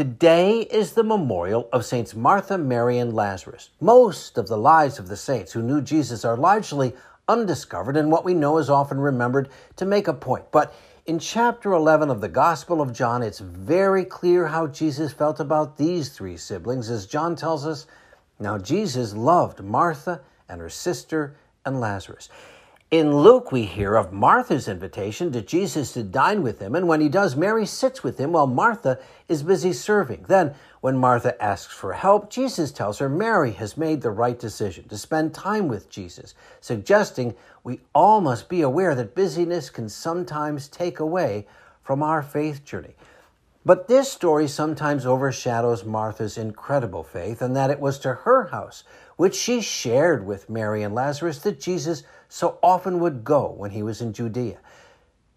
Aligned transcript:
Today 0.00 0.60
is 0.60 0.94
the 0.94 1.04
memorial 1.04 1.68
of 1.74 1.84
Saints 1.84 2.14
Martha, 2.14 2.56
Mary, 2.56 2.96
and 2.96 3.12
Lazarus. 3.12 3.68
Most 3.82 4.38
of 4.38 4.48
the 4.48 4.56
lives 4.56 4.98
of 4.98 5.08
the 5.08 5.16
saints 5.18 5.52
who 5.52 5.60
knew 5.60 5.82
Jesus 5.82 6.24
are 6.24 6.38
largely 6.38 6.94
undiscovered, 7.28 7.98
and 7.98 8.10
what 8.10 8.24
we 8.24 8.32
know 8.32 8.56
is 8.56 8.70
often 8.70 8.98
remembered 8.98 9.50
to 9.76 9.84
make 9.84 10.08
a 10.08 10.14
point. 10.14 10.50
But 10.52 10.74
in 11.04 11.18
chapter 11.18 11.72
11 11.72 12.08
of 12.08 12.22
the 12.22 12.30
Gospel 12.30 12.80
of 12.80 12.94
John, 12.94 13.22
it's 13.22 13.40
very 13.40 14.06
clear 14.06 14.46
how 14.46 14.68
Jesus 14.68 15.12
felt 15.12 15.38
about 15.38 15.76
these 15.76 16.08
three 16.08 16.38
siblings, 16.38 16.88
as 16.88 17.04
John 17.04 17.36
tells 17.36 17.66
us. 17.66 17.86
Now, 18.38 18.56
Jesus 18.56 19.12
loved 19.12 19.62
Martha 19.62 20.22
and 20.48 20.62
her 20.62 20.70
sister 20.70 21.34
and 21.66 21.78
Lazarus. 21.78 22.30
In 22.90 23.18
Luke, 23.18 23.52
we 23.52 23.66
hear 23.66 23.94
of 23.94 24.12
Martha's 24.12 24.66
invitation 24.66 25.30
to 25.30 25.40
Jesus 25.40 25.92
to 25.92 26.02
dine 26.02 26.42
with 26.42 26.58
him, 26.58 26.74
and 26.74 26.88
when 26.88 27.00
he 27.00 27.08
does, 27.08 27.36
Mary 27.36 27.64
sits 27.64 28.02
with 28.02 28.18
him 28.18 28.32
while 28.32 28.48
Martha 28.48 28.98
is 29.28 29.44
busy 29.44 29.72
serving. 29.72 30.24
Then, 30.26 30.56
when 30.80 30.98
Martha 30.98 31.40
asks 31.40 31.72
for 31.72 31.92
help, 31.92 32.30
Jesus 32.30 32.72
tells 32.72 32.98
her 32.98 33.08
Mary 33.08 33.52
has 33.52 33.76
made 33.76 34.02
the 34.02 34.10
right 34.10 34.36
decision 34.36 34.88
to 34.88 34.98
spend 34.98 35.32
time 35.32 35.68
with 35.68 35.88
Jesus, 35.88 36.34
suggesting 36.60 37.36
we 37.62 37.78
all 37.94 38.20
must 38.20 38.48
be 38.48 38.60
aware 38.60 38.96
that 38.96 39.14
busyness 39.14 39.70
can 39.70 39.88
sometimes 39.88 40.66
take 40.66 40.98
away 40.98 41.46
from 41.84 42.02
our 42.02 42.24
faith 42.24 42.64
journey. 42.64 42.96
But 43.64 43.86
this 43.86 44.10
story 44.10 44.48
sometimes 44.48 45.06
overshadows 45.06 45.84
Martha's 45.84 46.36
incredible 46.36 47.04
faith, 47.04 47.40
and 47.40 47.54
that 47.54 47.70
it 47.70 47.78
was 47.78 48.00
to 48.00 48.14
her 48.14 48.46
house, 48.46 48.82
which 49.16 49.36
she 49.36 49.60
shared 49.60 50.26
with 50.26 50.50
Mary 50.50 50.82
and 50.82 50.92
Lazarus, 50.92 51.38
that 51.42 51.60
Jesus 51.60 52.02
so 52.30 52.58
often 52.62 53.00
would 53.00 53.24
go 53.24 53.50
when 53.50 53.72
he 53.72 53.82
was 53.82 54.00
in 54.00 54.14
Judea. 54.14 54.58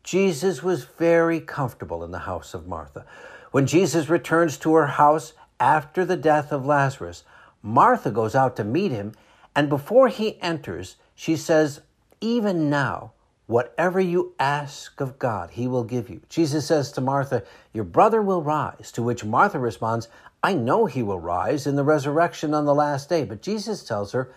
Jesus 0.03 0.63
was 0.63 0.85
very 0.85 1.41
comfortable 1.41 2.03
in 2.03 2.11
the 2.11 2.19
house 2.19 2.53
of 2.53 2.67
Martha. 2.67 3.05
When 3.51 3.67
Jesus 3.67 4.07
returns 4.07 4.57
to 4.59 4.73
her 4.75 4.87
house 4.87 5.33
after 5.59 6.05
the 6.05 6.15
death 6.15 6.53
of 6.53 6.65
Lazarus, 6.65 7.25
Martha 7.61 8.11
goes 8.11 8.35
out 8.35 8.55
to 8.55 8.63
meet 8.63 8.91
him, 8.91 9.11
and 9.55 9.67
before 9.67 10.07
he 10.07 10.41
enters, 10.41 10.95
she 11.15 11.35
says, 11.35 11.81
Even 12.21 12.69
now, 12.69 13.11
Whatever 13.45 13.99
you 13.99 14.33
ask 14.39 15.01
of 15.01 15.19
God, 15.19 15.51
he 15.51 15.67
will 15.67 15.83
give 15.83 16.09
you. 16.09 16.21
Jesus 16.29 16.67
says 16.67 16.91
to 16.93 17.01
Martha, 17.01 17.43
Your 17.73 17.83
brother 17.83 18.21
will 18.21 18.41
rise. 18.41 18.89
To 18.93 19.03
which 19.03 19.25
Martha 19.25 19.59
responds, 19.59 20.07
I 20.41 20.53
know 20.53 20.85
he 20.85 21.03
will 21.03 21.19
rise 21.19 21.67
in 21.67 21.75
the 21.75 21.83
resurrection 21.83 22.53
on 22.53 22.65
the 22.65 22.73
last 22.73 23.09
day. 23.09 23.25
But 23.25 23.41
Jesus 23.41 23.83
tells 23.83 24.13
her, 24.13 24.33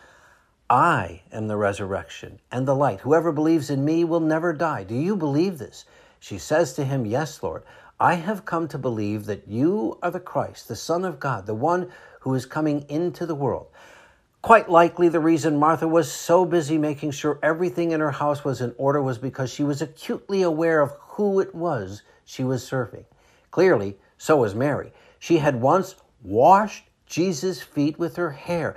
I 0.68 1.22
am 1.30 1.46
the 1.46 1.56
resurrection 1.56 2.40
and 2.50 2.66
the 2.66 2.74
light. 2.74 3.00
Whoever 3.00 3.30
believes 3.30 3.70
in 3.70 3.84
me 3.84 4.02
will 4.02 4.20
never 4.20 4.52
die. 4.52 4.82
Do 4.82 4.96
you 4.96 5.14
believe 5.14 5.58
this? 5.58 5.84
She 6.18 6.38
says 6.38 6.72
to 6.74 6.84
him, 6.84 7.06
Yes, 7.06 7.42
Lord. 7.42 7.62
I 8.00 8.14
have 8.14 8.44
come 8.44 8.68
to 8.68 8.78
believe 8.78 9.26
that 9.26 9.48
you 9.48 9.98
are 10.02 10.10
the 10.10 10.20
Christ, 10.20 10.68
the 10.68 10.76
Son 10.76 11.04
of 11.04 11.20
God, 11.20 11.46
the 11.46 11.54
one 11.54 11.90
who 12.20 12.34
is 12.34 12.44
coming 12.44 12.84
into 12.88 13.24
the 13.24 13.34
world. 13.34 13.68
Quite 14.42 14.68
likely, 14.68 15.08
the 15.08 15.20
reason 15.20 15.56
Martha 15.58 15.88
was 15.88 16.12
so 16.12 16.44
busy 16.44 16.78
making 16.78 17.12
sure 17.12 17.38
everything 17.42 17.92
in 17.92 18.00
her 18.00 18.10
house 18.10 18.44
was 18.44 18.60
in 18.60 18.74
order 18.76 19.00
was 19.00 19.18
because 19.18 19.50
she 19.50 19.64
was 19.64 19.80
acutely 19.80 20.42
aware 20.42 20.82
of 20.82 20.92
who 21.00 21.40
it 21.40 21.54
was 21.54 22.02
she 22.24 22.44
was 22.44 22.66
serving. 22.66 23.04
Clearly, 23.50 23.96
so 24.18 24.36
was 24.36 24.54
Mary. 24.54 24.92
She 25.18 25.38
had 25.38 25.60
once 25.60 25.94
washed 26.22 26.84
Jesus' 27.06 27.62
feet 27.62 27.98
with 27.98 28.16
her 28.16 28.32
hair. 28.32 28.76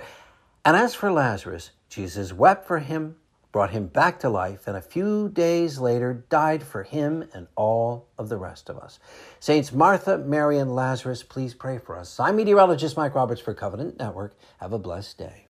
And 0.64 0.76
as 0.76 0.94
for 0.94 1.10
Lazarus, 1.10 1.70
Jesus 1.88 2.32
wept 2.32 2.66
for 2.66 2.80
him, 2.80 3.16
brought 3.50 3.70
him 3.70 3.86
back 3.86 4.20
to 4.20 4.28
life, 4.28 4.66
and 4.66 4.76
a 4.76 4.82
few 4.82 5.30
days 5.30 5.78
later 5.78 6.24
died 6.28 6.62
for 6.62 6.82
him 6.82 7.24
and 7.32 7.46
all 7.56 8.08
of 8.18 8.28
the 8.28 8.36
rest 8.36 8.68
of 8.68 8.76
us. 8.78 8.98
Saints 9.40 9.72
Martha, 9.72 10.18
Mary, 10.18 10.58
and 10.58 10.74
Lazarus, 10.74 11.22
please 11.22 11.54
pray 11.54 11.78
for 11.78 11.96
us. 11.96 12.20
I'm 12.20 12.36
meteorologist 12.36 12.96
Mike 12.96 13.14
Roberts 13.14 13.40
for 13.40 13.54
Covenant 13.54 13.98
Network. 13.98 14.34
Have 14.58 14.72
a 14.72 14.78
blessed 14.78 15.16
day. 15.16 15.49